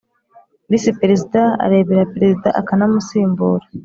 Visi 0.69 0.89
perezida 0.99 1.41
arebera 1.65 2.09
perezida 2.13 2.49
akanamusimbura 2.59 3.65